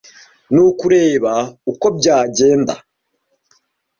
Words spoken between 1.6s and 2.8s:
uko byagenda